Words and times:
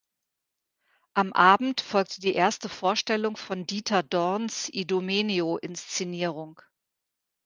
Am 1.13 1.31
Abend 1.33 1.79
folgte 1.79 2.21
die 2.21 2.33
erste 2.33 2.69
Vorstellung 2.69 3.37
von 3.37 3.67
Dieter 3.67 4.01
Dorns 4.01 4.67
"Idomeneo"-Inszenierung. 4.69 6.59